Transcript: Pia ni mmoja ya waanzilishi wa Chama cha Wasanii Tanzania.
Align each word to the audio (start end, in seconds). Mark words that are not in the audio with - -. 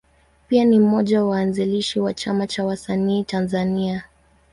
Pia 0.47 0.65
ni 0.65 0.79
mmoja 0.79 1.15
ya 1.17 1.23
waanzilishi 1.25 1.99
wa 1.99 2.13
Chama 2.13 2.47
cha 2.47 2.65
Wasanii 2.65 3.23
Tanzania. 3.23 4.03